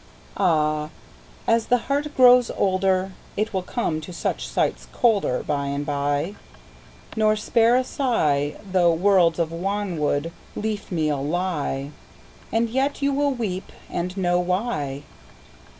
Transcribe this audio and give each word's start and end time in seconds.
Áh! 0.35 0.89
ás 1.47 1.65
the 1.67 1.77
heart 1.77 2.15
grows 2.17 2.49
olderIt 2.49 3.53
will 3.53 3.61
come 3.61 4.01
to 4.01 4.11
such 4.11 4.47
sights 4.47 4.87
colderBy 4.91 5.75
and 5.75 5.85
by, 5.85 6.33
nor 7.15 7.35
spare 7.35 7.75
a 7.77 7.83
sighThough 7.83 8.97
worlds 8.97 9.37
of 9.37 9.49
wanwood 9.51 10.31
leafmeal 10.57 11.21
lie; 11.23 11.91
And 12.51 12.67
yet 12.71 13.03
you 13.03 13.13
wíll 13.13 13.37
weep 13.37 13.71
and 13.91 14.17
know 14.17 14.39
why. 14.39 15.03